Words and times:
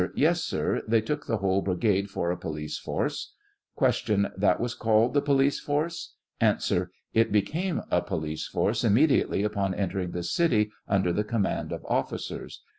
Yes, 0.15 0.43
sir; 0.43 0.81
they 0.87 0.99
took 0.99 1.27
the 1.27 1.37
whole 1.37 1.61
brigade 1.61 2.09
for 2.09 2.31
a 2.31 2.35
police 2.35 2.79
force. 2.79 3.35
Q. 3.77 4.25
That 4.35 4.59
was 4.59 4.73
called 4.73 5.13
the 5.13 5.21
police 5.21 5.59
force? 5.59 6.15
A. 6.41 6.57
It 7.13 7.31
became 7.31 7.83
a 7.91 8.01
police 8.01 8.47
force 8.47 8.83
immediately 8.83 9.43
upon 9.43 9.75
enter 9.75 9.99
ing 9.99 10.09
the 10.09 10.23
city 10.23 10.71
under 10.87 11.13
the 11.13 11.23
command 11.23 11.71
of 11.71 11.85
officers. 11.85 12.63